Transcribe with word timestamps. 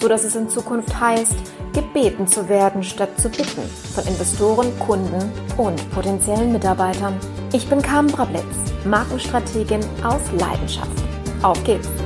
so 0.00 0.08
dass 0.08 0.24
es 0.24 0.36
in 0.36 0.48
Zukunft 0.48 0.98
heißt, 0.98 1.36
gebeten 1.72 2.26
zu 2.26 2.48
werden 2.48 2.82
statt 2.82 3.10
zu 3.18 3.28
bitten 3.28 3.62
von 3.94 4.06
Investoren, 4.06 4.78
Kunden 4.78 5.30
und 5.56 5.90
potenziellen 5.90 6.52
Mitarbeitern. 6.52 7.18
Ich 7.52 7.68
bin 7.68 7.82
Carmen 7.82 8.10
Brablitz, 8.10 8.44
Markenstrategin 8.84 9.80
aus 10.02 10.22
Leidenschaft. 10.38 11.02
Auf 11.42 11.62
geht's! 11.64 12.05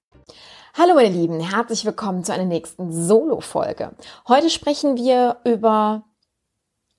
Hallo 0.73 0.95
meine 0.95 1.09
Lieben, 1.09 1.39
herzlich 1.39 1.85
willkommen 1.85 2.23
zu 2.23 2.33
einer 2.33 2.45
nächsten 2.45 2.91
Solo-Folge. 2.91 3.91
Heute 4.27 4.49
sprechen 4.49 4.95
wir 4.95 5.37
über 5.43 6.03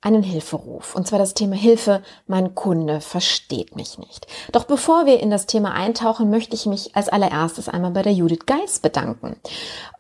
einen 0.03 0.25
Hilferuf. 0.25 0.97
Und 0.97 1.07
zwar 1.07 1.21
das 1.21 1.33
Thema 1.33 1.55
Hilfe, 1.55 2.03
mein 2.27 2.55
Kunde 2.57 3.01
versteht 3.01 3.77
mich 3.77 3.99
nicht. 3.99 4.27
Doch 4.51 4.65
bevor 4.65 5.07
wir 5.07 5.21
in 5.21 5.31
das 5.31 5.47
Thema 5.47 5.73
eintauchen, 5.73 6.29
möchte 6.29 6.57
ich 6.57 6.67
mich 6.67 6.95
als 6.97 7.09
allererstes 7.09 7.69
einmal 7.69 7.93
bei 7.93 8.03
der 8.03 8.13
Judith 8.13 8.47
Geis 8.47 8.81
bedanken. 8.81 9.37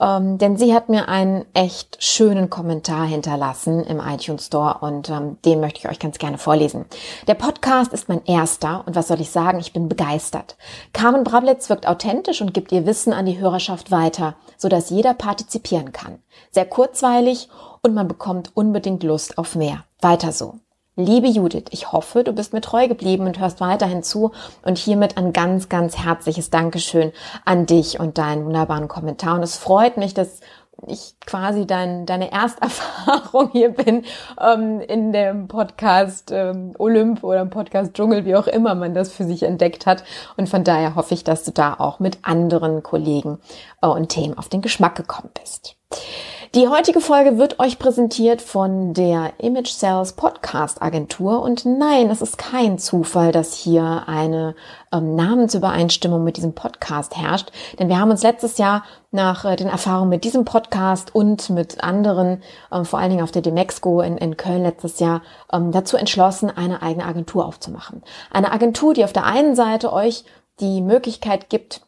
Ähm, 0.00 0.38
denn 0.38 0.56
sie 0.56 0.74
hat 0.74 0.88
mir 0.88 1.08
einen 1.08 1.44
echt 1.54 2.02
schönen 2.02 2.50
Kommentar 2.50 3.06
hinterlassen 3.06 3.84
im 3.84 4.00
iTunes 4.00 4.46
Store 4.46 4.78
und 4.80 5.08
ähm, 5.08 5.38
den 5.44 5.60
möchte 5.60 5.78
ich 5.78 5.88
euch 5.88 6.00
ganz 6.00 6.18
gerne 6.18 6.36
vorlesen. 6.36 6.84
Der 7.28 7.34
Podcast 7.34 7.92
ist 7.92 8.08
mein 8.08 8.24
erster 8.24 8.82
und 8.86 8.96
was 8.96 9.06
soll 9.06 9.20
ich 9.20 9.30
sagen, 9.30 9.60
ich 9.60 9.72
bin 9.72 9.88
begeistert. 9.88 10.56
Carmen 10.92 11.22
Brablitz 11.22 11.68
wirkt 11.68 11.86
authentisch 11.86 12.42
und 12.42 12.52
gibt 12.52 12.72
ihr 12.72 12.86
Wissen 12.86 13.12
an 13.12 13.26
die 13.26 13.38
Hörerschaft 13.38 13.92
weiter, 13.92 14.34
sodass 14.56 14.90
jeder 14.90 15.14
partizipieren 15.14 15.92
kann. 15.92 16.18
Sehr 16.50 16.66
kurzweilig 16.66 17.48
und 17.82 17.94
man 17.94 18.08
bekommt 18.08 18.52
unbedingt 18.54 19.02
Lust 19.02 19.38
auf 19.38 19.56
mehr. 19.56 19.84
Weiter 20.00 20.32
so. 20.32 20.54
Liebe 20.94 21.26
Judith, 21.26 21.64
ich 21.70 21.90
hoffe, 21.90 22.22
du 22.22 22.32
bist 22.32 22.52
mir 22.52 22.60
treu 22.60 22.86
geblieben 22.86 23.26
und 23.26 23.40
hörst 23.40 23.60
weiterhin 23.60 24.02
zu 24.02 24.30
und 24.62 24.78
hiermit 24.78 25.16
ein 25.16 25.32
ganz, 25.32 25.68
ganz 25.68 25.98
herzliches 25.98 26.50
Dankeschön 26.50 27.12
an 27.44 27.66
dich 27.66 27.98
und 27.98 28.18
deinen 28.18 28.44
wunderbaren 28.44 28.88
Kommentar. 28.88 29.36
Und 29.36 29.42
es 29.42 29.56
freut 29.56 29.96
mich, 29.96 30.14
dass 30.14 30.40
ich 30.86 31.14
quasi 31.26 31.66
dein, 31.66 32.06
deine 32.06 32.30
Ersterfahrung 32.30 33.50
hier 33.52 33.70
bin 33.70 34.04
ähm, 34.40 34.80
in 34.80 35.12
dem 35.12 35.48
Podcast 35.48 36.30
ähm, 36.30 36.74
Olymp 36.78 37.24
oder 37.24 37.40
im 37.40 37.50
Podcast 37.50 37.94
Dschungel, 37.94 38.24
wie 38.24 38.36
auch 38.36 38.46
immer 38.46 38.74
man 38.74 38.94
das 38.94 39.12
für 39.12 39.24
sich 39.24 39.44
entdeckt 39.44 39.86
hat. 39.86 40.04
Und 40.36 40.48
von 40.48 40.62
daher 40.62 40.94
hoffe 40.94 41.14
ich, 41.14 41.24
dass 41.24 41.44
du 41.44 41.52
da 41.52 41.74
auch 41.74 42.00
mit 42.00 42.18
anderen 42.22 42.82
Kollegen 42.82 43.38
äh, 43.80 43.86
und 43.86 44.10
Themen 44.10 44.36
auf 44.36 44.48
den 44.48 44.60
Geschmack 44.62 44.94
gekommen 44.94 45.30
bist. 45.40 45.76
Die 46.54 46.68
heutige 46.68 47.00
Folge 47.00 47.38
wird 47.38 47.60
euch 47.60 47.78
präsentiert 47.78 48.42
von 48.42 48.92
der 48.92 49.32
Image 49.38 49.70
Sales 49.70 50.12
Podcast 50.12 50.82
Agentur 50.82 51.40
und 51.40 51.64
nein, 51.64 52.10
es 52.10 52.20
ist 52.20 52.36
kein 52.36 52.78
Zufall, 52.78 53.32
dass 53.32 53.54
hier 53.54 54.02
eine 54.06 54.54
ähm, 54.92 55.16
Namensübereinstimmung 55.16 56.22
mit 56.22 56.36
diesem 56.36 56.54
Podcast 56.54 57.16
herrscht, 57.16 57.50
denn 57.78 57.88
wir 57.88 57.98
haben 57.98 58.10
uns 58.10 58.22
letztes 58.22 58.58
Jahr 58.58 58.84
nach 59.12 59.46
äh, 59.46 59.56
den 59.56 59.66
Erfahrungen 59.68 60.10
mit 60.10 60.24
diesem 60.24 60.44
Podcast 60.44 61.14
und 61.14 61.48
mit 61.48 61.82
anderen, 61.82 62.42
ähm, 62.70 62.84
vor 62.84 62.98
allen 62.98 63.08
Dingen 63.08 63.24
auf 63.24 63.32
der 63.32 63.40
Demexco 63.40 64.02
in, 64.02 64.18
in 64.18 64.36
Köln 64.36 64.62
letztes 64.62 65.00
Jahr, 65.00 65.22
ähm, 65.50 65.72
dazu 65.72 65.96
entschlossen, 65.96 66.50
eine 66.54 66.82
eigene 66.82 67.06
Agentur 67.06 67.46
aufzumachen. 67.46 68.02
Eine 68.30 68.52
Agentur, 68.52 68.92
die 68.92 69.04
auf 69.04 69.14
der 69.14 69.24
einen 69.24 69.56
Seite 69.56 69.90
euch 69.90 70.26
die 70.60 70.82
Möglichkeit 70.82 71.48
gibt, 71.48 71.80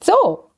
So, 0.04 0.50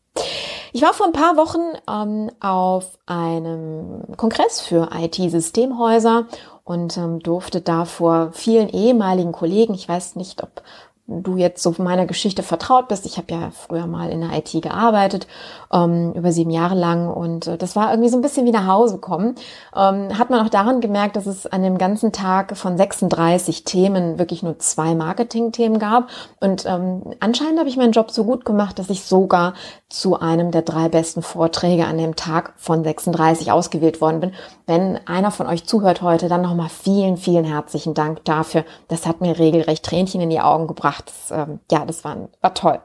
ich 0.74 0.82
war 0.82 0.94
vor 0.94 1.06
ein 1.06 1.14
paar 1.14 1.38
Wochen 1.38 1.62
ähm, 1.90 2.32
auf 2.40 2.98
einem 3.06 4.04
Kongress 4.18 4.62
für 4.62 4.90
IT-Systemhäuser 4.94 6.26
und 6.64 6.98
ähm, 6.98 7.20
durfte 7.20 7.62
da 7.62 7.86
vor 7.86 8.32
vielen 8.34 8.70
ehemaligen 8.70 9.32
Kollegen, 9.32 9.74
ich 9.74 9.88
weiß 9.88 10.16
nicht, 10.16 10.44
ob 10.44 10.64
du 11.08 11.38
jetzt 11.38 11.62
so 11.62 11.76
meiner 11.78 12.08
Geschichte 12.08 12.42
vertraut 12.42 12.88
bist. 12.88 13.06
Ich 13.06 13.18
habe 13.18 13.32
ja 13.32 13.52
früher 13.52 13.86
mal 13.86 14.10
in 14.10 14.22
der 14.22 14.38
IT 14.38 14.52
gearbeitet, 14.62 15.28
ähm, 15.72 16.14
über 16.14 16.32
sieben 16.32 16.50
Jahre 16.50 16.74
lang 16.74 17.08
und 17.08 17.46
äh, 17.46 17.58
das 17.58 17.76
war 17.76 17.92
irgendwie 17.92 18.10
so 18.10 18.18
ein 18.18 18.24
bisschen 18.24 18.46
wie 18.48 18.52
nach 18.52 18.66
Hause 18.66 18.98
kommen. 18.98 19.36
Ähm, 19.76 20.18
hat 20.18 20.32
man 20.32 20.44
auch 20.44 20.50
daran 20.50 20.82
gemerkt, 20.82 21.16
dass 21.16 21.28
es 21.28 21.46
an 21.46 21.62
dem 21.62 21.78
ganzen 21.78 22.12
Tag 22.12 22.58
von 22.58 22.76
36 22.76 23.64
Themen 23.66 24.18
wirklich 24.18 24.42
nur 24.42 24.58
zwei 24.58 24.96
Marketing-Themen 24.96 25.78
gab 25.78 26.10
und 26.40 26.66
ähm, 26.66 27.04
anscheinend 27.20 27.60
habe 27.60 27.70
ich 27.70 27.78
meinen 27.78 27.92
Job 27.92 28.10
so 28.10 28.24
gut 28.24 28.44
gemacht, 28.44 28.80
dass 28.80 28.90
ich 28.90 29.04
sogar 29.04 29.54
zu 29.90 30.20
einem 30.20 30.50
der 30.50 30.64
drei 30.64 30.90
besten 30.90 31.22
Vorträge 31.22 31.86
an 31.86 32.00
dem 32.00 32.16
Tag 32.16 32.54
von 32.58 32.84
36 32.84 33.52
ausgewählt 33.52 34.02
worden 34.02 34.20
bin. 34.20 34.34
Wenn 34.66 35.00
einer 35.08 35.30
von 35.30 35.46
euch 35.46 35.66
zuhört 35.66 36.02
heute, 36.02 36.28
dann 36.28 36.42
nochmal 36.42 36.70
vielen, 36.70 37.18
vielen 37.18 37.46
herzlichen 37.46 37.94
Dank 37.94 38.26
dafür. 38.26 38.66
Das 38.88 39.06
hat 39.06 39.22
mir 39.22 39.38
regelrecht 39.38 39.86
Tränchen 39.86 40.22
in 40.22 40.32
die 40.32 40.42
Augen 40.42 40.66
gebracht. 40.68 40.95
Das, 41.04 41.32
ähm, 41.32 41.60
ja, 41.72 41.86
das 41.86 42.04
war, 42.04 42.30
war 42.42 42.54
toll. 42.54 42.80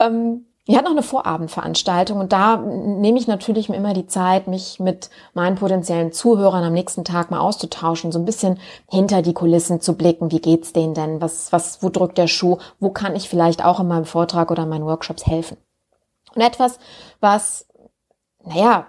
Ähm, 0.00 0.46
Wir 0.68 0.76
hatten 0.76 0.86
noch 0.86 0.92
eine 0.92 1.02
Vorabendveranstaltung 1.04 2.18
und 2.18 2.32
da 2.32 2.56
nehme 2.56 3.18
ich 3.18 3.28
natürlich 3.28 3.68
immer 3.68 3.94
die 3.94 4.08
Zeit, 4.08 4.48
mich 4.48 4.80
mit 4.80 5.10
meinen 5.32 5.54
potenziellen 5.54 6.10
Zuhörern 6.10 6.64
am 6.64 6.72
nächsten 6.72 7.04
Tag 7.04 7.30
mal 7.30 7.38
auszutauschen, 7.38 8.10
so 8.10 8.18
ein 8.18 8.24
bisschen 8.24 8.58
hinter 8.90 9.22
die 9.22 9.32
Kulissen 9.32 9.80
zu 9.80 9.96
blicken. 9.96 10.32
Wie 10.32 10.40
geht's 10.40 10.72
denen 10.72 10.94
denn? 10.94 11.20
Was, 11.20 11.52
was, 11.52 11.84
wo 11.84 11.88
drückt 11.88 12.18
der 12.18 12.26
Schuh? 12.26 12.58
Wo 12.80 12.90
kann 12.90 13.14
ich 13.14 13.28
vielleicht 13.28 13.64
auch 13.64 13.78
in 13.78 13.86
meinem 13.86 14.06
Vortrag 14.06 14.50
oder 14.50 14.64
in 14.64 14.68
meinen 14.68 14.86
Workshops 14.86 15.24
helfen? 15.24 15.56
Und 16.34 16.42
etwas, 16.42 16.80
was, 17.20 17.68
naja, 18.44 18.88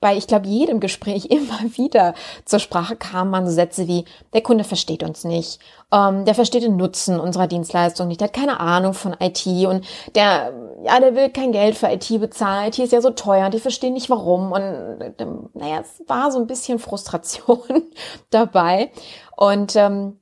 bei, 0.00 0.16
ich 0.16 0.26
glaube, 0.26 0.48
jedem 0.48 0.80
Gespräch 0.80 1.26
immer 1.30 1.60
wieder 1.76 2.14
zur 2.44 2.58
Sprache 2.58 2.96
kam 2.96 3.30
man 3.30 3.46
so 3.46 3.52
Sätze 3.52 3.86
wie, 3.86 4.04
der 4.32 4.42
Kunde 4.42 4.64
versteht 4.64 5.02
uns 5.02 5.24
nicht, 5.24 5.60
ähm, 5.92 6.24
der 6.24 6.34
versteht 6.34 6.62
den 6.62 6.76
Nutzen 6.76 7.20
unserer 7.20 7.46
Dienstleistung 7.46 8.08
nicht, 8.08 8.20
der 8.20 8.28
hat 8.28 8.34
keine 8.34 8.60
Ahnung 8.60 8.94
von 8.94 9.14
IT 9.20 9.46
und 9.66 9.86
der, 10.14 10.52
ja, 10.84 11.00
der 11.00 11.14
will 11.14 11.30
kein 11.30 11.52
Geld 11.52 11.76
für 11.76 11.88
IT 11.88 12.08
bezahlen, 12.20 12.68
IT 12.68 12.78
ist 12.78 12.92
ja 12.92 13.00
so 13.00 13.10
teuer, 13.10 13.50
die 13.50 13.60
verstehen 13.60 13.94
nicht 13.94 14.10
warum 14.10 14.52
und 14.52 15.14
ähm, 15.18 15.50
naja, 15.54 15.80
es 15.80 16.02
war 16.08 16.32
so 16.32 16.38
ein 16.38 16.46
bisschen 16.46 16.78
Frustration 16.78 17.60
dabei 18.30 18.90
und 19.36 19.76
ähm, 19.76 20.16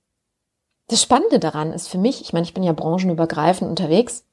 das 0.88 1.02
Spannende 1.02 1.38
daran 1.38 1.72
ist 1.72 1.88
für 1.88 1.98
mich, 1.98 2.22
ich 2.22 2.32
meine, 2.32 2.44
ich 2.44 2.54
bin 2.54 2.62
ja 2.62 2.72
branchenübergreifend 2.72 3.68
unterwegs, 3.68 4.24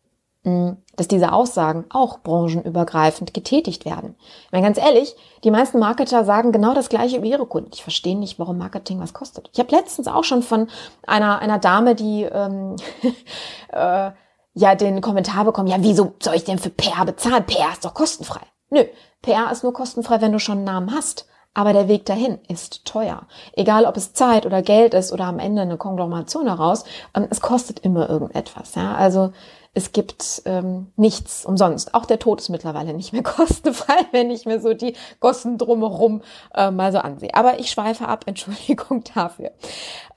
dass 0.96 1.08
diese 1.08 1.34
Aussagen 1.34 1.86
auch 1.90 2.20
branchenübergreifend 2.20 3.34
getätigt 3.34 3.86
werden. 3.86 4.16
Ich 4.46 4.52
meine, 4.52 4.66
ganz 4.66 4.78
ehrlich, 4.78 5.16
die 5.44 5.52
meisten 5.52 5.80
Marketer 5.80 6.24
sagen 6.24 6.52
genau 6.52 6.74
das 6.74 6.90
Gleiche 6.90 7.18
über 7.18 7.26
ihre 7.26 7.46
Kunden. 7.46 7.72
Ich 7.74 7.84
verstehe 7.84 8.18
nicht, 8.18 8.40
warum 8.40 8.58
Marketing 8.58 9.00
was 9.00 9.14
kostet. 9.14 9.50
Ich 9.54 9.60
habe 9.60 9.76
letztens 9.76 10.08
auch 10.08 10.24
schon 10.24 10.44
von 10.44 10.68
einer, 11.06 11.40
einer 11.40 11.60
Dame, 11.60 11.96
die 11.96 12.24
ähm, 12.24 12.76
äh, 13.72 14.12
ja 14.54 14.76
den 14.76 15.02
Kommentar 15.02 15.46
bekommen, 15.46 15.68
ja, 15.68 15.78
wieso 15.80 16.14
soll 16.22 16.36
ich 16.36 16.46
denn 16.46 16.60
für 16.60 16.70
PR 16.70 17.06
bezahlen? 17.06 17.46
PR 17.46 17.74
ist 17.74 17.84
doch 17.84 17.94
kostenfrei. 17.94 18.42
Nö, 18.70 18.84
PR 19.22 19.52
ist 19.52 19.64
nur 19.64 19.74
kostenfrei, 19.74 20.22
wenn 20.22 20.32
du 20.32 20.40
schon 20.40 20.60
einen 20.60 20.66
Namen 20.66 20.92
hast. 20.96 21.28
Aber 21.58 21.72
der 21.72 21.88
Weg 21.88 22.06
dahin 22.06 22.40
ist 22.50 22.84
teuer. 22.84 23.28
Egal, 23.54 23.86
ob 23.86 23.96
es 23.96 24.12
Zeit 24.12 24.46
oder 24.46 24.62
Geld 24.62 24.94
ist 24.94 25.14
oder 25.14 25.24
am 25.24 25.40
Ende 25.40 25.62
eine 25.62 25.78
Konglomeration 25.78 26.48
heraus, 26.48 26.84
ähm, 27.16 27.28
es 27.30 27.40
kostet 27.40 27.80
immer 27.80 28.10
irgendetwas. 28.10 28.76
Ja? 28.76 28.94
Also 28.96 29.32
es 29.75 29.92
gibt 29.92 30.42
ähm, 30.45 30.88
nichts 30.95 31.45
umsonst. 31.45 31.94
Auch 31.94 32.06
der 32.06 32.18
Tod 32.18 32.39
ist 32.39 32.50
mittlerweile 32.50 32.94
nicht 32.94 33.13
mehr 33.13 33.24
kostenfrei, 33.24 33.98
wenn 34.12 34.31
ich 34.31 34.45
mir 34.45 34.60
so 34.60 34.74
die 34.74 34.95
Kosten 35.19 35.57
drumherum 35.57 36.24
äh, 36.54 36.72
mal 36.72 36.92
so 36.92 37.00
ansehe. 37.00 37.36
Aber 37.36 37.60
ich 37.60 37.69
schweife 37.69 38.07
ab, 38.07 38.24
Entschuldigung 38.27 39.04
dafür. 39.13 39.51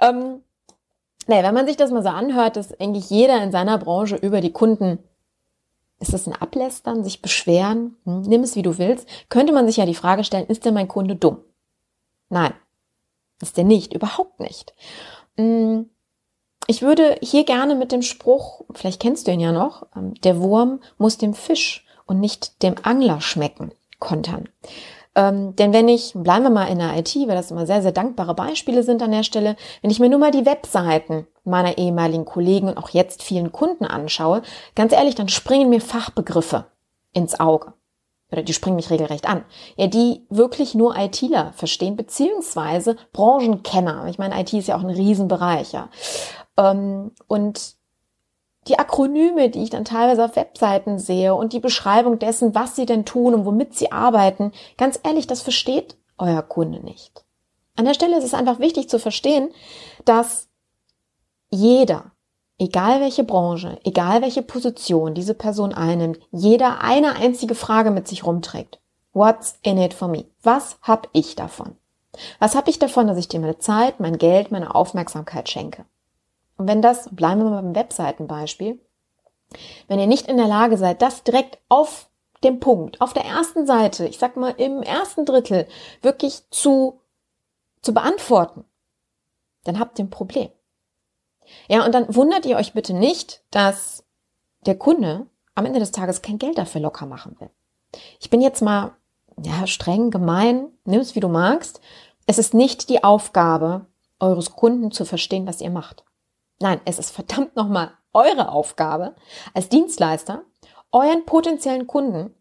Ähm, 0.01 0.43
naja, 1.27 1.43
wenn 1.43 1.55
man 1.55 1.67
sich 1.67 1.77
das 1.77 1.91
mal 1.91 2.03
so 2.03 2.09
anhört, 2.09 2.57
dass 2.57 2.79
eigentlich 2.81 3.11
jeder 3.11 3.43
in 3.43 3.53
seiner 3.53 3.77
Branche 3.77 4.17
über 4.17 4.41
die 4.41 4.53
Kunden 4.53 5.01
ist 6.01 6.13
das 6.13 6.29
ein 6.29 6.33
Ablästern, 6.35 7.03
sich 7.03 7.21
beschweren? 7.21 7.97
Hm, 8.05 8.23
nimm 8.23 8.43
es 8.45 8.55
wie 8.55 8.63
du 8.63 8.79
willst. 8.79 9.09
Könnte 9.29 9.53
man 9.53 9.67
sich 9.67 9.79
ja 9.79 9.87
die 9.87 9.97
Frage 9.97 10.23
stellen, 10.23 10.47
ist 10.47 10.65
denn 10.65 10.75
mein 10.75 10.87
Kunde 10.87 11.17
dumm? 11.17 11.39
Nein, 12.29 12.55
ist 13.43 13.57
der 13.57 13.65
nicht, 13.65 13.93
überhaupt 13.93 14.39
nicht. 14.39 14.75
Hm, 15.37 15.91
ich 16.67 16.83
würde 16.83 17.17
hier 17.23 17.45
gerne 17.45 17.75
mit 17.75 17.93
dem 17.93 18.03
Spruch, 18.03 18.63
vielleicht 18.75 19.01
kennst 19.01 19.27
du 19.27 19.31
ihn 19.31 19.41
ja 19.41 19.53
noch, 19.53 19.87
ähm, 19.97 20.15
der 20.23 20.41
Wurm 20.41 20.81
muss 20.99 21.19
dem 21.19 21.35
Fisch 21.35 21.87
und 22.07 22.21
nicht 22.21 22.63
dem 22.63 22.75
Angler 22.83 23.21
schmecken, 23.21 23.73
kontern. 23.99 24.49
Ähm, 25.15 25.57
denn 25.57 25.73
wenn 25.73 25.89
ich, 25.89 26.13
bleiben 26.15 26.45
wir 26.45 26.51
mal 26.51 26.67
in 26.67 26.79
der 26.79 26.97
IT, 26.97 27.15
weil 27.17 27.35
das 27.35 27.51
immer 27.51 27.67
sehr, 27.67 27.83
sehr 27.83 27.93
dankbare 27.93 28.35
Beispiele 28.35 28.83
sind 28.83 29.03
an 29.03 29.11
der 29.11 29.25
Stelle, 29.25 29.57
wenn 29.83 29.91
ich 29.91 29.99
mir 29.99 30.09
nur 30.09 30.21
mal 30.21 30.31
die 30.31 30.47
Webseiten 30.47 31.27
meiner 31.45 31.79
ehemaligen 31.79 32.25
Kollegen 32.25 32.69
und 32.69 32.79
auch 32.79 32.91
jetzt 32.91 33.23
vielen 33.23 33.51
Kunden 33.51 33.85
anschaue, 33.85 34.43
ganz 34.75 34.93
ehrlich, 34.93 35.15
dann 35.15 35.29
springen 35.29 35.71
mir 35.71 35.81
Fachbegriffe 35.81 36.67
ins 37.13 37.41
Auge. 37.41 37.73
Oder 38.31 38.43
die 38.43 38.53
springen 38.53 38.77
mich 38.77 38.91
regelrecht 38.91 39.27
an. 39.27 39.45
Ja, 39.77 39.87
die 39.87 40.27
wirklich 40.29 40.75
nur 40.75 40.97
ITler 40.97 41.53
verstehen, 41.55 41.97
beziehungsweise 41.97 42.97
Branchenkenner. 43.13 44.07
Ich 44.09 44.19
meine, 44.19 44.39
IT 44.39 44.53
ist 44.53 44.69
ja 44.69 44.77
auch 44.77 44.85
ein 44.85 44.91
Riesenbereich, 44.91 45.73
ja. 45.73 45.89
Ähm, 46.59 47.13
und 47.27 47.77
die 48.67 48.79
Akronyme, 48.79 49.49
die 49.49 49.63
ich 49.63 49.71
dann 49.71 49.87
teilweise 49.87 50.25
auf 50.25 50.37
Webseiten 50.37 50.99
sehe 50.99 51.35
und 51.35 51.55
die 51.55 51.61
Beschreibung 51.61 52.19
dessen, 52.19 52.55
was 52.55 52.77
sie 52.77 52.85
denn 52.85 53.07
tun 53.07 53.33
und 53.33 53.47
womit 53.47 53.75
sie 53.75 53.93
arbeiten, 53.93 54.53
ganz 54.77 55.01
ehrlich, 55.03 55.27
das 55.27 55.41
versteht 55.41 55.97
euer 56.19 56.43
Kunde 56.43 56.81
nicht. 56.81 57.25
An 57.77 57.87
der 57.87 57.95
Stelle 57.95 58.19
ist 58.19 58.25
es 58.25 58.35
einfach 58.35 58.59
wichtig 58.59 58.91
zu 58.91 58.99
verstehen, 58.99 59.51
dass 60.05 60.49
jeder, 61.49 62.11
egal 62.59 63.01
welche 63.01 63.25
Branche, 63.25 63.79
egal 63.85 64.21
welche 64.21 64.43
Position 64.43 65.15
diese 65.15 65.35
Person 65.35 65.73
einnimmt, 65.73 66.19
jeder 66.31 66.83
eine 66.83 67.17
einzige 67.17 67.55
Frage 67.55 67.91
mit 67.91 68.09
sich 68.09 68.27
rumträgt. 68.27 68.81
What's 69.13 69.59
in 69.63 69.79
it 69.79 69.95
for 69.95 70.09
me? 70.09 70.27
Was 70.43 70.77
hab 70.83 71.09
ich 71.13 71.37
davon? 71.37 71.77
Was 72.39 72.55
hab 72.55 72.69
ich 72.69 72.79
davon, 72.79 73.07
dass 73.07 73.17
ich 73.17 73.29
dir 73.29 73.41
meine 73.41 73.59
Zeit, 73.59 74.01
mein 74.01 74.19
Geld, 74.19 74.51
meine 74.51 74.75
Aufmerksamkeit 74.75 75.49
schenke? 75.49 75.87
Und 76.59 76.69
wenn 76.69 76.83
das, 76.83 77.09
bleiben 77.11 77.43
wir 77.43 77.51
mal 77.51 77.63
beim 77.63 77.75
Webseitenbeispiel, 77.75 78.79
wenn 79.87 79.99
ihr 79.99 80.07
nicht 80.07 80.29
in 80.29 80.37
der 80.37 80.49
Lage 80.49 80.77
seid, 80.77 81.01
das 81.01 81.23
direkt 81.23 81.59
auf 81.69 82.11
dem 82.45 82.61
Punkt, 82.61 83.01
auf 83.01 83.13
der 83.13 83.25
ersten 83.25 83.67
Seite, 83.67 84.07
ich 84.07 84.19
sag 84.19 84.37
mal 84.37 84.55
im 84.59 84.83
ersten 84.83 85.25
Drittel, 85.25 85.67
wirklich 86.03 86.43
zu, 86.51 87.01
zu 87.81 87.95
beantworten, 87.95 88.65
dann 89.65 89.79
habt 89.79 89.99
ihr 89.99 90.05
ein 90.05 90.11
Problem. 90.11 90.51
Ja, 91.69 91.85
und 91.85 91.95
dann 91.95 92.15
wundert 92.15 92.45
ihr 92.45 92.57
euch 92.57 92.75
bitte 92.75 92.93
nicht, 92.93 93.43
dass 93.51 94.05
der 94.67 94.77
Kunde 94.77 95.27
am 95.55 95.65
Ende 95.65 95.81
des 95.81 95.93
Tages 95.93 96.23
kein 96.23 96.39
Geld 96.39 96.59
dafür 96.59 96.81
locker 96.81 97.07
machen 97.07 97.37
will. 97.41 97.51
Ich 98.21 98.31
bin 98.31 98.41
jetzt 98.41 98.61
mal, 98.61 98.93
ja, 99.43 99.67
streng, 99.67 100.11
gemein, 100.11 100.69
nimm 100.85 101.01
es 101.01 101.15
wie 101.15 101.21
du 101.21 101.29
magst. 101.29 101.81
Es 102.27 102.39
ist 102.39 102.53
nicht 102.53 102.89
die 102.89 103.03
Aufgabe 103.03 103.87
eures 104.21 104.53
Kunden 104.53 104.91
zu 104.91 105.05
verstehen, 105.05 105.47
was 105.47 105.61
ihr 105.61 105.71
macht. 105.71 106.05
Nein, 106.61 106.81
es 106.85 106.99
ist 106.99 107.11
verdammt 107.11 107.57
nochmal 107.57 107.93
eure 108.13 108.51
Aufgabe 108.51 109.15
als 109.55 109.69
Dienstleister, 109.69 110.43
euren 110.91 111.25
potenziellen 111.25 111.87
Kunden 111.87 112.35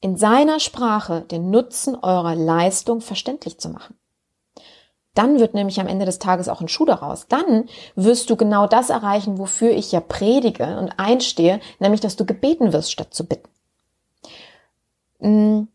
in 0.00 0.16
seiner 0.16 0.58
Sprache 0.58 1.22
den 1.22 1.50
Nutzen 1.50 1.94
eurer 1.96 2.34
Leistung 2.34 3.00
verständlich 3.00 3.58
zu 3.58 3.68
machen. 3.68 3.96
Dann 5.14 5.38
wird 5.38 5.54
nämlich 5.54 5.78
am 5.78 5.86
Ende 5.86 6.06
des 6.06 6.18
Tages 6.18 6.48
auch 6.48 6.60
ein 6.60 6.68
Schuh 6.68 6.86
daraus. 6.86 7.28
Dann 7.28 7.68
wirst 7.94 8.30
du 8.30 8.36
genau 8.36 8.66
das 8.66 8.88
erreichen, 8.88 9.38
wofür 9.38 9.70
ich 9.70 9.92
ja 9.92 10.00
predige 10.00 10.78
und 10.78 10.98
einstehe, 10.98 11.60
nämlich 11.78 12.00
dass 12.00 12.16
du 12.16 12.24
gebeten 12.24 12.72
wirst, 12.72 12.90
statt 12.90 13.12
zu 13.12 13.26
bitten. 13.26 13.48
Und 15.18 15.68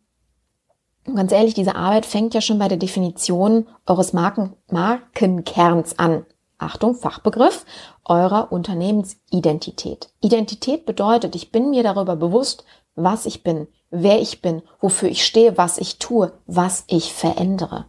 mm, 1.05 1.15
ganz 1.15 1.31
ehrlich, 1.31 1.53
diese 1.53 1.75
Arbeit 1.75 2.05
fängt 2.05 2.33
ja 2.33 2.41
schon 2.41 2.59
bei 2.59 2.67
der 2.67 2.77
Definition 2.77 3.67
eures 3.85 4.11
Marken 4.11 4.55
Markenkerns 4.71 5.99
an. 5.99 6.25
Achtung, 6.57 6.95
Fachbegriff, 6.95 7.65
eurer 8.04 8.52
Unternehmensidentität. 8.52 10.09
Identität 10.21 10.85
bedeutet, 10.85 11.35
ich 11.35 11.52
bin 11.52 11.69
mir 11.69 11.83
darüber 11.83 12.16
bewusst, 12.16 12.64
was 12.95 13.26
ich 13.26 13.44
bin, 13.44 13.68
wer 13.92 14.19
ich 14.19 14.42
bin, 14.42 14.64
wofür 14.80 15.09
ich 15.09 15.26
stehe, 15.26 15.57
was 15.57 15.78
ich 15.78 15.99
tue, 15.99 16.33
was 16.47 16.83
ich 16.87 17.14
verändere. 17.14 17.85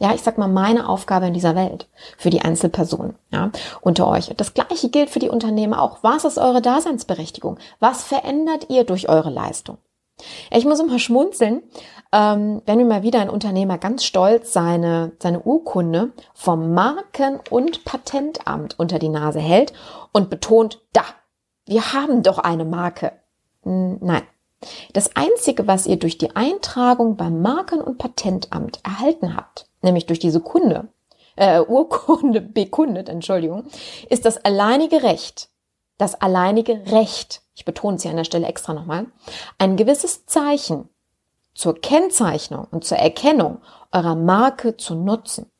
Ja, 0.00 0.14
ich 0.14 0.22
sag 0.22 0.38
mal, 0.38 0.48
meine 0.48 0.88
Aufgabe 0.88 1.26
in 1.26 1.34
dieser 1.34 1.56
Welt 1.56 1.88
für 2.16 2.30
die 2.30 2.42
Einzelpersonen 2.42 3.16
ja, 3.30 3.50
unter 3.80 4.06
euch. 4.06 4.32
Das 4.36 4.54
gleiche 4.54 4.90
gilt 4.90 5.10
für 5.10 5.18
die 5.18 5.28
Unternehmen 5.28 5.74
auch. 5.74 5.98
Was 6.02 6.24
ist 6.24 6.38
eure 6.38 6.62
Daseinsberechtigung? 6.62 7.58
Was 7.80 8.04
verändert 8.04 8.66
ihr 8.68 8.84
durch 8.84 9.08
eure 9.08 9.30
Leistung? 9.30 9.78
Ich 10.50 10.64
muss 10.64 10.80
immer 10.80 10.98
schmunzeln, 10.98 11.62
ähm, 12.12 12.62
wenn 12.66 12.78
mir 12.78 12.84
mal 12.84 13.02
wieder 13.02 13.20
ein 13.20 13.30
Unternehmer 13.30 13.78
ganz 13.78 14.04
stolz 14.04 14.52
seine, 14.52 15.12
seine 15.20 15.40
Urkunde 15.40 16.12
vom 16.34 16.72
Marken- 16.74 17.40
und 17.50 17.84
Patentamt 17.84 18.78
unter 18.78 18.98
die 18.98 19.10
Nase 19.10 19.40
hält 19.40 19.72
und 20.12 20.30
betont, 20.30 20.80
da, 20.92 21.02
wir 21.66 21.92
haben 21.92 22.22
doch 22.22 22.38
eine 22.38 22.64
Marke. 22.64 23.12
Nein. 23.62 24.22
Das 24.92 25.14
Einzige, 25.14 25.66
was 25.68 25.86
ihr 25.86 25.98
durch 25.98 26.18
die 26.18 26.34
Eintragung 26.34 27.16
beim 27.16 27.42
Marken- 27.42 27.80
und 27.80 27.98
Patentamt 27.98 28.80
erhalten 28.84 29.36
habt, 29.36 29.68
nämlich 29.82 30.06
durch 30.06 30.18
diese 30.18 30.40
Kunde, 30.40 30.88
äh, 31.36 31.60
Urkunde 31.68 32.40
bekundet, 32.40 33.08
Entschuldigung, 33.08 33.64
ist 34.08 34.24
das 34.24 34.44
alleinige 34.44 35.02
Recht, 35.02 35.50
das 35.98 36.14
alleinige 36.14 36.86
Recht, 36.92 37.42
ich 37.54 37.64
betone 37.64 37.96
es 37.96 38.02
hier 38.02 38.12
an 38.12 38.16
der 38.16 38.24
Stelle 38.24 38.46
extra 38.46 38.72
nochmal, 38.72 39.06
ein 39.58 39.76
gewisses 39.76 40.26
Zeichen 40.26 40.88
zur 41.54 41.80
Kennzeichnung 41.80 42.68
und 42.70 42.84
zur 42.84 42.98
Erkennung 42.98 43.60
eurer 43.92 44.14
Marke 44.14 44.76
zu 44.76 44.94
nutzen. 44.94 45.50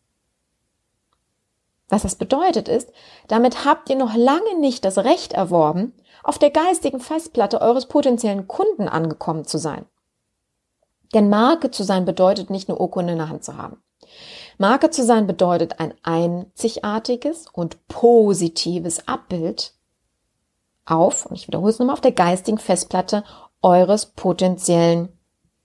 Was 1.89 2.03
das 2.03 2.15
bedeutet 2.17 2.69
ist, 2.69 2.93
damit 3.27 3.65
habt 3.65 3.91
ihr 3.91 3.97
noch 3.97 4.15
lange 4.15 4.59
nicht 4.61 4.85
das 4.85 4.99
Recht 4.99 5.33
erworben, 5.33 5.95
auf 6.23 6.39
der 6.39 6.51
geistigen 6.51 7.01
Festplatte 7.01 7.61
eures 7.61 7.87
potenziellen 7.87 8.47
Kunden 8.47 8.89
angekommen 8.89 9.45
zu 9.45 9.59
sein. 9.59 9.87
Denn 11.15 11.31
Marke 11.31 11.71
zu 11.71 11.83
sein 11.85 12.05
bedeutet 12.05 12.51
nicht 12.51 12.69
eine 12.69 12.79
Urkunde 12.79 13.13
in 13.13 13.19
der 13.19 13.31
Hand 13.31 13.43
zu 13.43 13.57
haben. 13.57 13.83
Marke 14.59 14.91
zu 14.91 15.05
sein 15.05 15.27
bedeutet 15.27 15.81
ein 15.81 15.95
einzigartiges 16.03 17.47
und 17.53 17.89
positives 17.89 19.09
Abbild 19.09 19.73
auf, 20.91 21.27
und 21.27 21.37
ich 21.37 21.49
wiederhole 21.49 21.71
es 21.71 21.79
nochmal, 21.79 21.95
auf 21.95 22.01
der 22.01 22.13
geistigen 22.13 22.59
Festplatte 22.59 23.25
eures 23.63 24.07
potenziellen, 24.07 25.09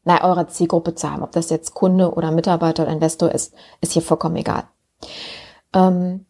na, 0.03 0.23
eurer 0.23 0.47
Zielgruppe 0.47 0.95
zu 0.95 1.09
haben. 1.09 1.23
Ob 1.23 1.31
das 1.31 1.49
jetzt 1.49 1.73
Kunde 1.73 2.13
oder 2.13 2.31
Mitarbeiter 2.31 2.83
oder 2.83 2.91
Investor 2.91 3.31
ist, 3.31 3.53
ist 3.81 3.93
hier 3.93 4.01
vollkommen 4.01 4.35
egal. 4.35 4.63
Ähm, 5.73 6.25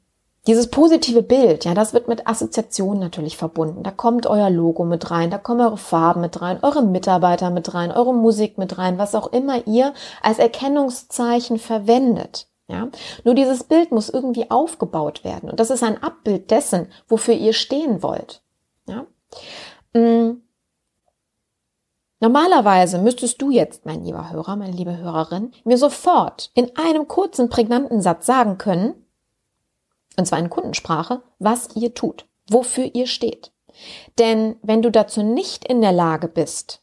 dieses 0.46 0.70
positive 0.70 1.24
Bild, 1.24 1.64
ja, 1.64 1.74
das 1.74 1.94
wird 1.94 2.10
mit 2.10 2.28
Assoziationen 2.28 3.00
natürlich 3.00 3.38
verbunden. 3.38 3.82
Da 3.82 3.92
kommt 3.92 4.28
euer 4.28 4.50
Logo 4.50 4.84
mit 4.84 5.10
rein, 5.10 5.32
da 5.32 5.38
kommen 5.38 5.62
eure 5.62 5.78
Farben 5.78 6.20
mit 6.20 6.42
rein, 6.42 6.60
eure 6.62 6.84
Mitarbeiter 6.84 7.50
mit 7.50 7.74
rein, 7.74 7.94
eure 7.94 8.14
Musik 8.14 8.58
mit 8.58 8.78
rein, 8.78 8.98
was 8.98 9.16
auch 9.16 9.28
immer 9.28 9.66
ihr 9.68 9.94
als 10.22 10.40
Erkennungszeichen 10.40 11.60
verwendet. 11.60 12.50
Ja, 12.68 12.90
nur 13.24 13.36
dieses 13.36 13.64
Bild 13.64 13.92
muss 13.92 14.10
irgendwie 14.10 14.52
aufgebaut 14.52 15.24
werden. 15.24 15.50
Und 15.50 15.60
das 15.60 15.70
ist 15.70 15.84
ein 15.84 16.02
Abbild 16.02 16.52
dessen, 16.52 16.88
wofür 17.08 17.34
ihr 17.34 17.54
stehen 17.54 18.04
wollt. 18.04 18.43
Ja. 18.88 19.08
Mm. 19.94 20.42
Normalerweise 22.20 23.00
müsstest 23.00 23.42
du 23.42 23.52
jetzt, 23.52 23.86
mein 23.86 24.06
lieber 24.06 24.32
Hörer, 24.32 24.56
meine 24.56 24.72
liebe 24.72 24.98
Hörerin, 24.98 25.52
mir 25.66 25.78
sofort 25.78 26.52
in 26.54 26.74
einem 26.78 27.10
kurzen, 27.10 27.50
prägnanten 27.50 28.02
Satz 28.02 28.26
sagen 28.26 28.58
können, 28.58 28.94
und 30.18 30.26
zwar 30.26 30.40
in 30.40 30.50
Kundensprache, 30.50 31.22
was 31.40 31.76
ihr 31.76 31.94
tut, 31.94 32.26
wofür 32.50 32.90
ihr 32.94 33.08
steht. 33.08 33.52
Denn 34.20 34.56
wenn 34.62 34.82
du 34.82 34.90
dazu 34.90 35.22
nicht 35.22 35.66
in 35.66 35.82
der 35.82 35.92
Lage 35.92 36.30
bist, 36.30 36.82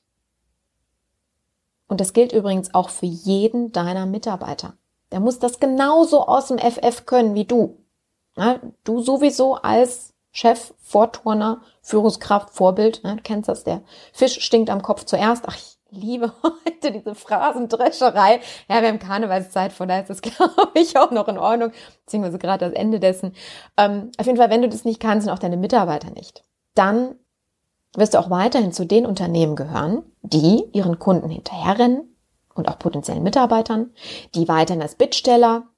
und 1.88 2.00
das 2.00 2.12
gilt 2.12 2.32
übrigens 2.32 2.74
auch 2.74 2.90
für 2.90 3.06
jeden 3.06 3.72
deiner 3.72 4.04
Mitarbeiter, 4.04 4.74
der 5.10 5.20
muss 5.20 5.38
das 5.38 5.58
genauso 5.58 6.26
aus 6.26 6.48
dem 6.48 6.58
FF 6.58 7.06
können 7.06 7.34
wie 7.34 7.46
du. 7.46 7.78
Du 8.84 9.00
sowieso 9.00 9.54
als 9.54 10.09
Chef, 10.32 10.74
Vorturner, 10.78 11.62
Führungskraft, 11.82 12.50
Vorbild, 12.50 13.02
ne, 13.04 13.16
du 13.16 13.22
kennst 13.22 13.48
das, 13.48 13.64
der 13.64 13.82
Fisch 14.12 14.40
stinkt 14.40 14.70
am 14.70 14.82
Kopf 14.82 15.04
zuerst. 15.04 15.44
Ach, 15.48 15.56
ich 15.56 15.76
liebe 15.90 16.32
heute 16.42 16.92
diese 16.92 17.14
Phrasendrescherei. 17.14 18.40
Ja, 18.68 18.80
wir 18.80 18.88
haben 18.88 18.98
Karnevalszeit, 18.98 19.72
von 19.72 19.88
daher 19.88 20.02
ist 20.02 20.10
das, 20.10 20.22
glaube 20.36 20.70
ich, 20.74 20.96
auch 20.96 21.10
noch 21.10 21.28
in 21.28 21.38
Ordnung, 21.38 21.72
beziehungsweise 22.04 22.38
gerade 22.38 22.66
das 22.66 22.74
Ende 22.74 23.00
dessen. 23.00 23.34
Ähm, 23.76 24.12
auf 24.18 24.26
jeden 24.26 24.38
Fall, 24.38 24.50
wenn 24.50 24.62
du 24.62 24.68
das 24.68 24.84
nicht 24.84 25.00
kannst 25.00 25.26
und 25.26 25.32
auch 25.32 25.38
deine 25.38 25.56
Mitarbeiter 25.56 26.10
nicht, 26.10 26.44
dann 26.74 27.16
wirst 27.96 28.14
du 28.14 28.18
auch 28.18 28.30
weiterhin 28.30 28.72
zu 28.72 28.86
den 28.86 29.04
Unternehmen 29.04 29.56
gehören, 29.56 30.04
die 30.22 30.64
ihren 30.72 30.98
Kunden 30.98 31.28
hinterherrennen, 31.28 32.10
und 32.54 32.68
auch 32.68 32.78
potenziellen 32.78 33.22
Mitarbeitern, 33.22 33.90
die 34.34 34.48
weiterhin 34.48 34.82
als 34.82 34.94
Bittsteller 34.94 35.68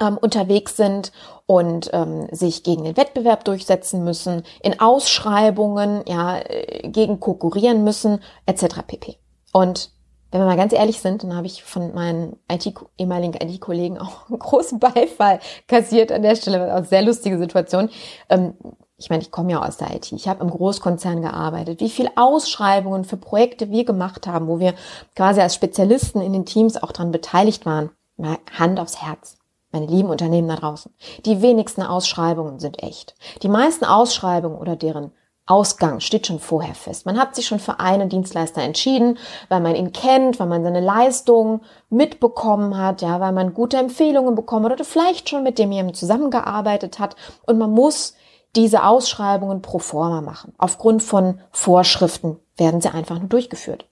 ähm, 0.00 0.16
unterwegs 0.18 0.76
sind 0.76 1.12
und 1.46 1.90
ähm, 1.92 2.26
sich 2.32 2.62
gegen 2.62 2.84
den 2.84 2.96
Wettbewerb 2.96 3.44
durchsetzen 3.44 4.04
müssen, 4.04 4.42
in 4.62 4.80
Ausschreibungen 4.80 6.02
ja 6.06 6.38
äh, 6.38 6.88
gegen 6.88 7.20
konkurrieren 7.20 7.84
müssen, 7.84 8.20
etc. 8.46 8.82
pp. 8.86 9.16
Und 9.52 9.90
wenn 10.32 10.40
wir 10.40 10.46
mal 10.46 10.56
ganz 10.56 10.72
ehrlich 10.72 11.00
sind, 11.00 11.22
dann 11.22 11.36
habe 11.36 11.46
ich 11.46 11.62
von 11.62 11.94
meinen 11.94 12.36
IT, 12.50 12.70
ehemaligen 12.98 13.34
IT-Kollegen 13.34 13.98
auch 13.98 14.28
einen 14.28 14.38
großen 14.38 14.80
Beifall 14.80 15.38
kassiert 15.68 16.10
an 16.10 16.22
der 16.22 16.34
Stelle, 16.34 16.76
auch 16.76 16.84
sehr 16.84 17.02
lustige 17.02 17.38
Situation. 17.38 17.90
Ähm, 18.28 18.54
ich 18.98 19.08
meine, 19.10 19.22
ich 19.22 19.30
komme 19.30 19.52
ja 19.52 19.64
aus 19.64 19.76
der 19.76 19.94
IT, 19.94 20.10
ich 20.10 20.26
habe 20.26 20.42
im 20.42 20.50
Großkonzern 20.50 21.22
gearbeitet, 21.22 21.80
wie 21.80 21.90
viel 21.90 22.08
Ausschreibungen 22.16 23.04
für 23.04 23.18
Projekte 23.18 23.70
wir 23.70 23.84
gemacht 23.84 24.26
haben, 24.26 24.48
wo 24.48 24.58
wir 24.58 24.74
quasi 25.14 25.40
als 25.40 25.54
Spezialisten 25.54 26.20
in 26.22 26.32
den 26.32 26.46
Teams 26.46 26.82
auch 26.82 26.92
dran 26.92 27.12
beteiligt 27.12 27.66
waren. 27.66 27.90
Mal 28.16 28.38
Hand 28.58 28.80
aufs 28.80 29.02
Herz, 29.02 29.36
meine 29.72 29.86
lieben 29.86 30.10
Unternehmen 30.10 30.48
da 30.48 30.56
draußen. 30.56 30.94
Die 31.24 31.42
wenigsten 31.42 31.82
Ausschreibungen 31.82 32.58
sind 32.58 32.82
echt. 32.82 33.14
Die 33.42 33.48
meisten 33.48 33.84
Ausschreibungen 33.84 34.58
oder 34.58 34.76
deren 34.76 35.12
Ausgang 35.46 36.00
steht 36.00 36.26
schon 36.26 36.40
vorher 36.40 36.74
fest. 36.74 37.06
Man 37.06 37.18
hat 37.18 37.36
sich 37.36 37.46
schon 37.46 37.60
für 37.60 37.78
einen 37.78 38.08
Dienstleister 38.08 38.62
entschieden, 38.62 39.16
weil 39.48 39.60
man 39.60 39.76
ihn 39.76 39.92
kennt, 39.92 40.40
weil 40.40 40.48
man 40.48 40.64
seine 40.64 40.80
Leistung 40.80 41.60
mitbekommen 41.88 42.76
hat, 42.76 43.00
ja, 43.00 43.20
weil 43.20 43.30
man 43.30 43.54
gute 43.54 43.76
Empfehlungen 43.76 44.34
bekommen 44.34 44.64
hat 44.64 44.72
oder 44.72 44.84
vielleicht 44.84 45.28
schon 45.28 45.44
mit 45.44 45.60
dem 45.60 45.70
jemandem 45.70 45.94
zusammengearbeitet 45.94 46.98
hat 46.98 47.14
und 47.46 47.58
man 47.58 47.70
muss 47.70 48.14
diese 48.56 48.84
Ausschreibungen 48.84 49.62
pro 49.62 49.78
forma 49.78 50.20
machen. 50.20 50.52
Aufgrund 50.58 51.02
von 51.02 51.40
Vorschriften 51.52 52.38
werden 52.56 52.80
sie 52.80 52.92
einfach 52.92 53.18
nur 53.18 53.28
durchgeführt. 53.28 53.86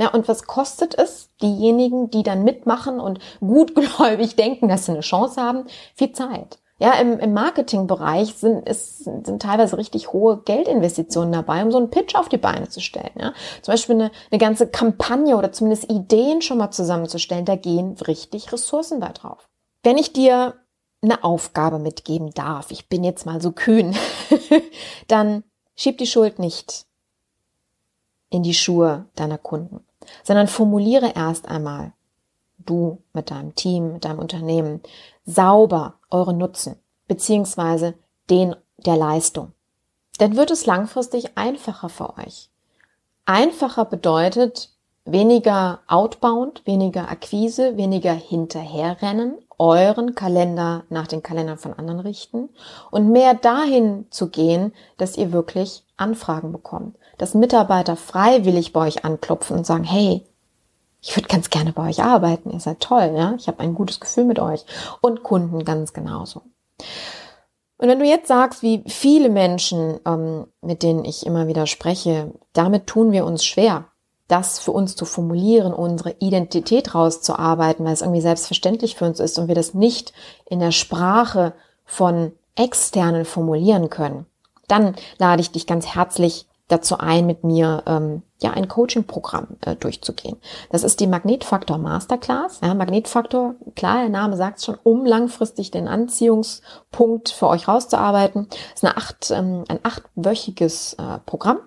Ja, 0.00 0.08
und 0.14 0.28
was 0.28 0.44
kostet 0.44 0.96
es 0.98 1.28
diejenigen, 1.42 2.10
die 2.10 2.22
dann 2.22 2.42
mitmachen 2.42 3.00
und 3.00 3.18
gutgläubig 3.40 4.34
denken, 4.36 4.68
dass 4.68 4.86
sie 4.86 4.92
eine 4.92 5.02
Chance 5.02 5.40
haben? 5.42 5.66
Viel 5.94 6.12
Zeit. 6.12 6.58
Ja, 6.78 6.94
im, 6.94 7.18
im 7.18 7.34
Marketingbereich 7.34 8.32
sind, 8.32 8.66
ist, 8.66 9.04
sind 9.04 9.42
teilweise 9.42 9.76
richtig 9.76 10.14
hohe 10.14 10.38
Geldinvestitionen 10.38 11.30
dabei, 11.30 11.62
um 11.62 11.70
so 11.70 11.76
einen 11.76 11.90
Pitch 11.90 12.14
auf 12.14 12.30
die 12.30 12.38
Beine 12.38 12.70
zu 12.70 12.80
stellen. 12.80 13.10
Ja. 13.18 13.34
Zum 13.60 13.72
Beispiel 13.72 13.96
eine, 13.96 14.10
eine 14.30 14.38
ganze 14.38 14.66
Kampagne 14.66 15.36
oder 15.36 15.52
zumindest 15.52 15.92
Ideen 15.92 16.40
schon 16.40 16.56
mal 16.56 16.70
zusammenzustellen, 16.70 17.44
da 17.44 17.56
gehen 17.56 17.96
richtig 18.06 18.50
Ressourcen 18.50 19.00
bei 19.00 19.10
drauf. 19.10 19.50
Wenn 19.82 19.98
ich 19.98 20.14
dir 20.14 20.54
eine 21.02 21.22
Aufgabe 21.22 21.78
mitgeben 21.78 22.30
darf, 22.30 22.70
ich 22.70 22.88
bin 22.88 23.04
jetzt 23.04 23.26
mal 23.26 23.42
so 23.42 23.52
kühn, 23.52 23.94
dann 25.08 25.44
schieb 25.76 25.98
die 25.98 26.06
Schuld 26.06 26.38
nicht 26.38 26.86
in 28.30 28.42
die 28.42 28.54
Schuhe 28.54 29.06
deiner 29.16 29.38
Kunden, 29.38 29.84
sondern 30.22 30.46
formuliere 30.46 31.12
erst 31.14 31.48
einmal, 31.48 31.92
du 32.58 32.98
mit 33.12 33.30
deinem 33.30 33.54
Team, 33.54 33.94
mit 33.94 34.04
deinem 34.04 34.18
Unternehmen, 34.18 34.80
sauber 35.24 35.94
eure 36.10 36.34
Nutzen, 36.34 36.76
beziehungsweise 37.08 37.94
den 38.28 38.54
der 38.78 38.96
Leistung. 38.96 39.52
Dann 40.18 40.36
wird 40.36 40.50
es 40.50 40.66
langfristig 40.66 41.36
einfacher 41.36 41.88
für 41.88 42.16
euch. 42.18 42.50
Einfacher 43.24 43.84
bedeutet 43.84 44.70
weniger 45.04 45.80
outbound, 45.86 46.66
weniger 46.66 47.08
Akquise, 47.08 47.76
weniger 47.76 48.12
hinterherrennen 48.12 49.38
euren 49.58 50.14
Kalender 50.14 50.84
nach 50.88 51.06
den 51.06 51.22
Kalendern 51.22 51.58
von 51.58 51.74
anderen 51.74 52.00
richten 52.00 52.48
und 52.90 53.10
mehr 53.10 53.34
dahin 53.34 54.06
zu 54.10 54.30
gehen, 54.30 54.72
dass 54.96 55.18
ihr 55.18 55.32
wirklich 55.32 55.84
Anfragen 56.00 56.52
bekommt. 56.52 56.96
Dass 57.18 57.34
Mitarbeiter 57.34 57.96
freiwillig 57.96 58.72
bei 58.72 58.86
euch 58.86 59.04
anklopfen 59.04 59.56
und 59.56 59.66
sagen, 59.66 59.84
hey, 59.84 60.24
ich 61.02 61.16
würde 61.16 61.28
ganz 61.28 61.50
gerne 61.50 61.72
bei 61.72 61.88
euch 61.88 62.02
arbeiten, 62.02 62.50
ihr 62.50 62.60
seid 62.60 62.80
toll, 62.80 63.12
ja, 63.16 63.34
ich 63.38 63.48
habe 63.48 63.60
ein 63.60 63.74
gutes 63.74 64.00
Gefühl 64.00 64.24
mit 64.24 64.38
euch. 64.38 64.64
Und 65.00 65.22
Kunden 65.22 65.64
ganz 65.64 65.92
genauso. 65.92 66.42
Und 67.78 67.88
wenn 67.88 67.98
du 67.98 68.04
jetzt 68.04 68.28
sagst, 68.28 68.62
wie 68.62 68.84
viele 68.86 69.30
Menschen, 69.30 70.00
ähm, 70.06 70.46
mit 70.60 70.82
denen 70.82 71.04
ich 71.04 71.24
immer 71.24 71.46
wieder 71.46 71.66
spreche, 71.66 72.30
damit 72.52 72.86
tun 72.86 73.10
wir 73.12 73.24
uns 73.24 73.44
schwer, 73.44 73.86
das 74.28 74.58
für 74.58 74.72
uns 74.72 74.94
zu 74.94 75.06
formulieren, 75.06 75.72
unsere 75.72 76.14
Identität 76.20 76.94
rauszuarbeiten, 76.94 77.84
weil 77.84 77.94
es 77.94 78.02
irgendwie 78.02 78.20
selbstverständlich 78.20 78.96
für 78.96 79.06
uns 79.06 79.18
ist 79.18 79.38
und 79.38 79.48
wir 79.48 79.54
das 79.54 79.72
nicht 79.74 80.12
in 80.44 80.60
der 80.60 80.72
Sprache 80.72 81.54
von 81.84 82.32
externen 82.54 83.24
formulieren 83.24 83.88
können, 83.88 84.26
dann 84.70 84.94
lade 85.18 85.40
ich 85.40 85.50
dich 85.50 85.66
ganz 85.66 85.86
herzlich 85.86 86.46
dazu 86.70 86.98
ein, 86.98 87.26
mit 87.26 87.44
mir 87.44 87.82
ähm, 87.86 88.22
ja 88.40 88.52
ein 88.52 88.68
Coaching-Programm 88.68 89.56
äh, 89.62 89.76
durchzugehen. 89.76 90.36
Das 90.70 90.84
ist 90.84 91.00
die 91.00 91.06
Magnetfaktor 91.06 91.78
Masterclass. 91.78 92.60
Ja, 92.62 92.74
Magnetfaktor, 92.74 93.56
klar, 93.74 94.02
der 94.02 94.08
Name 94.08 94.36
sagt 94.36 94.62
schon, 94.62 94.78
um 94.82 95.04
langfristig 95.04 95.70
den 95.70 95.88
Anziehungspunkt 95.88 97.30
für 97.30 97.48
euch 97.48 97.66
rauszuarbeiten. 97.66 98.46
Das 98.48 98.82
ist 98.82 98.84
eine 98.84 98.96
acht, 98.96 99.30
ähm, 99.30 99.64
ein 99.68 99.80
achtwöchiges 99.82 100.94
äh, 100.94 101.18
Programm 101.26 101.58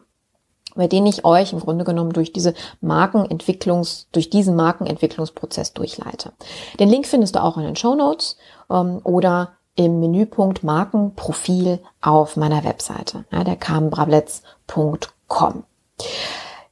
bei 0.76 0.88
denen 0.88 1.06
ich 1.06 1.24
euch 1.24 1.54
im 1.54 1.60
Grunde 1.60 1.86
genommen 1.86 2.14
durch 2.14 2.34
diese 2.34 2.54
Markenentwicklungs, 2.82 4.08
durch 4.12 4.30
diesen 4.30 4.56
Markenentwicklungsprozess 4.56 5.74
durchleite. 5.74 6.34
Den 6.80 6.90
Link 6.90 7.06
findest 7.06 7.36
du 7.36 7.44
auch 7.44 7.58
in 7.58 7.64
den 7.64 7.76
Show 7.76 7.94
Notes 7.96 8.38
ähm, 8.72 9.00
oder 9.04 9.54
im 9.76 10.00
Menüpunkt 10.00 10.64
Markenprofil 10.64 11.80
auf 12.02 12.36
meiner 12.36 12.64
Webseite, 12.64 13.26
ja, 13.32 13.44
der 13.44 13.56
carmenbrabletz.com. 13.56 15.64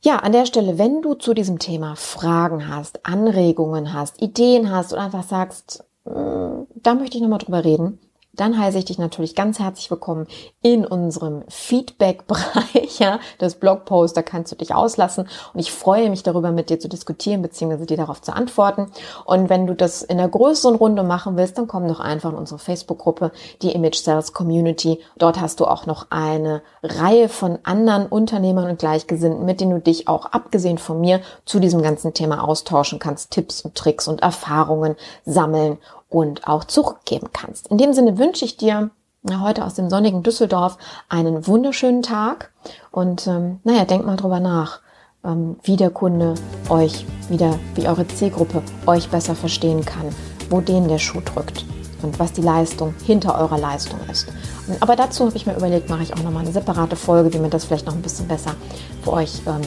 Ja, 0.04 0.18
an 0.18 0.32
der 0.32 0.46
Stelle, 0.46 0.78
wenn 0.78 1.02
du 1.02 1.14
zu 1.14 1.34
diesem 1.34 1.60
Thema 1.60 1.96
Fragen 1.96 2.68
hast, 2.68 3.06
Anregungen 3.06 3.94
hast, 3.94 4.22
Ideen 4.22 4.72
hast 4.72 4.94
oder 4.94 5.04
einfach 5.04 5.24
sagst, 5.24 5.84
mm, 6.06 6.64
da 6.76 6.96
möchte 6.96 7.18
ich 7.18 7.24
nochmal 7.24 7.40
drüber 7.40 7.64
reden, 7.64 8.00
dann 8.34 8.58
heiße 8.58 8.78
ich 8.78 8.86
dich 8.86 8.98
natürlich 8.98 9.36
ganz 9.36 9.60
herzlich 9.60 9.92
willkommen 9.92 10.26
in 10.62 10.86
unserem 10.86 11.44
Feedback-Bereich 11.50 13.00
ja, 13.00 13.20
des 13.42 13.56
Blogposts. 13.56 14.16
Da 14.16 14.22
kannst 14.22 14.52
du 14.52 14.56
dich 14.56 14.74
auslassen 14.74 15.28
und 15.54 15.60
ich 15.60 15.72
freue 15.72 16.10
mich 16.10 16.24
darüber, 16.24 16.52
mit 16.52 16.70
dir 16.70 16.80
zu 16.80 16.88
diskutieren 16.88 17.42
bzw. 17.42 17.86
dir 17.86 17.98
darauf 17.98 18.22
zu 18.22 18.34
antworten. 18.34 18.90
Und 19.26 19.50
wenn 19.50 19.68
du 19.68 19.76
das 19.76 20.02
in 20.02 20.18
einer 20.18 20.30
größeren 20.30 20.76
Runde 20.76 21.04
machen 21.04 21.36
willst, 21.36 21.58
dann 21.58 21.68
komm 21.68 21.88
doch 21.88 22.00
einfach 22.00 22.32
in 22.32 22.38
unsere 22.38 22.60
Facebook-Gruppe, 22.60 23.32
die 23.62 23.72
Image 23.72 23.98
Sales 23.98 24.32
Community. 24.32 25.00
Dort 25.18 25.42
hast 25.42 25.60
du 25.60 25.66
auch 25.66 25.86
noch 25.86 26.08
eine 26.10 26.62
Reihe 26.84 27.28
von 27.28 27.60
anderen 27.64 28.06
Unternehmern 28.06 28.70
und 28.70 28.80
Gleichgesinnten, 28.80 29.46
mit 29.46 29.60
denen 29.60 29.72
du 29.72 29.80
dich 29.82 30.08
auch 30.08 30.28
abgesehen 30.28 30.78
von 30.78 31.02
mir 31.02 31.20
zu 31.46 31.60
diesem 31.60 31.82
ganzen 31.82 32.14
Thema 32.14 32.46
austauschen 32.46 32.98
kannst, 32.98 33.32
Tipps 33.32 33.62
und 33.62 33.76
Tricks 33.76 34.08
und 34.08 34.22
Erfahrungen 34.22 34.96
sammeln 35.26 35.80
und 36.12 36.48
auch 36.48 36.66
zurückgeben 36.66 37.30
kannst. 37.34 37.68
In 37.68 37.80
dem 37.80 37.94
Sinne 37.94 38.20
wünsche 38.20 38.46
ich 38.46 38.58
dir 38.58 38.92
heute 39.30 39.66
aus 39.66 39.76
dem 39.76 39.90
sonnigen 39.90 40.24
Düsseldorf 40.24 40.78
einen 41.10 41.48
wunderschönen 41.48 42.04
Tag 42.04 42.52
und 42.92 43.26
ähm, 43.28 43.60
naja, 43.64 43.86
denkt 43.86 44.06
mal 44.06 44.18
drüber 44.18 44.40
nach, 44.40 44.82
ähm, 45.24 45.58
wie 45.64 45.78
der 45.78 45.90
Kunde 45.90 46.36
euch 46.70 47.06
wieder, 47.30 47.58
wie 47.76 47.88
eure 47.88 48.08
Zielgruppe 48.08 48.62
euch 48.86 49.10
besser 49.10 49.36
verstehen 49.36 49.86
kann, 49.86 50.08
wo 50.50 50.60
denen 50.60 50.88
der 50.88 51.00
Schuh 51.00 51.22
drückt 51.22 51.66
und 52.02 52.20
was 52.20 52.34
die 52.34 52.42
Leistung 52.42 52.94
hinter 53.06 53.40
eurer 53.40 53.60
Leistung 53.60 54.00
ist. 54.12 54.28
Und, 54.68 54.82
aber 54.82 54.96
dazu 54.96 55.28
habe 55.28 55.38
ich 55.38 55.46
mir 55.46 55.56
überlegt, 55.56 55.90
mache 55.90 56.04
ich 56.04 56.14
auch 56.14 56.24
nochmal 56.24 56.44
eine 56.44 56.52
separate 56.52 56.96
Folge, 56.96 57.34
wie 57.34 57.40
man 57.40 57.52
das 57.52 57.66
vielleicht 57.66 57.86
noch 57.86 57.94
ein 57.94 58.02
bisschen 58.02 58.28
besser 58.28 58.56
für 59.04 59.14
euch 59.14 59.42
ähm, 59.46 59.62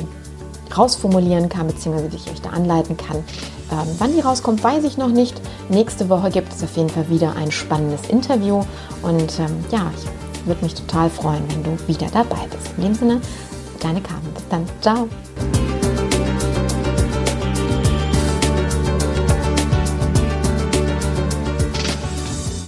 rausformulieren 0.77 1.49
kann, 1.49 1.69
beziehungsweise 1.69 2.11
wie 2.13 2.17
ich 2.17 2.31
euch 2.31 2.43
da 2.43 2.51
anleiten 2.51 2.97
kann. 2.97 3.23
Ähm, 3.71 3.89
wann 3.99 4.13
die 4.13 4.21
rauskommt, 4.21 4.63
weiß 4.63 4.85
ich 4.85 4.97
noch 4.97 5.09
nicht. 5.09 5.41
Nächste 5.69 6.09
Woche 6.09 6.31
gibt 6.31 6.53
es 6.53 6.63
auf 6.63 6.77
jeden 6.77 6.91
Fall 6.91 7.09
wieder 7.09 7.35
ein 7.37 7.51
spannendes 7.51 8.09
Interview. 8.09 8.63
Und 9.03 9.39
ähm, 9.39 9.65
ja, 9.71 9.91
ich 9.97 10.47
würde 10.47 10.63
mich 10.63 10.75
total 10.75 11.11
freuen, 11.11 11.43
wenn 11.49 11.63
du 11.63 11.89
wieder 11.89 12.07
dabei 12.13 12.47
bist. 12.51 12.77
In 12.77 12.85
dem 12.85 12.95
Sinne, 12.95 13.21
deine 13.81 14.01
Carmen. 14.01 14.33
Bis 14.35 14.49
dann. 14.49 14.67
Ciao. 14.81 15.09